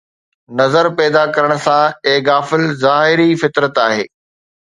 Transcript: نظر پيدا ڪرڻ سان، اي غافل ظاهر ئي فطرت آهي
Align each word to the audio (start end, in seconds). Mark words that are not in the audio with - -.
نظر 0.59 0.85
پيدا 0.99 1.23
ڪرڻ 1.35 1.51
سان، 1.65 1.85
اي 2.07 2.13
غافل 2.27 2.63
ظاهر 2.83 3.17
ئي 3.25 3.31
فطرت 3.41 3.73
آهي 3.87 4.03